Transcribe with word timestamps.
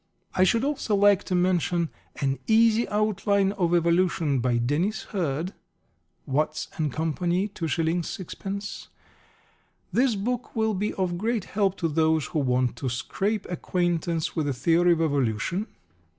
I 0.33 0.43
should 0.45 0.63
also 0.63 0.95
like 0.95 1.23
to 1.25 1.35
mention 1.35 1.89
An 2.19 2.39
Easy 2.47 2.89
Outline 2.89 3.51
of 3.51 3.75
Evolution, 3.75 4.39
by 4.39 4.57
Dennis 4.57 5.03
Hird 5.03 5.53
(Watts 6.25 6.65
& 6.65 6.75
Co., 6.75 6.81
2s. 6.85 7.51
6d.). 7.51 8.87
This 9.93 10.15
book 10.15 10.55
will 10.55 10.73
be 10.73 10.91
of 10.95 11.19
great 11.19 11.43
help 11.45 11.77
to 11.77 11.87
those 11.87 12.25
who 12.25 12.39
want 12.39 12.77
to 12.77 12.89
scrape 12.89 13.45
acquaintance 13.47 14.35
with 14.35 14.47
the 14.47 14.53
theory 14.53 14.93
of 14.93 15.01
evolution. 15.01 15.67